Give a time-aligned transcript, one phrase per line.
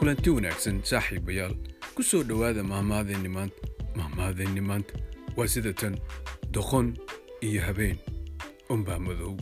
[0.00, 1.52] kulanti wanaagsan saaxiibayaal
[1.94, 3.60] ku soo dhowaada mahmaadeenni maanta.
[3.96, 4.96] Mahmaadeenni maanta.
[5.36, 5.98] Waa sida tan
[6.54, 6.96] doqon
[7.44, 7.98] iyo habeen.
[8.72, 9.36] Unbaa madow.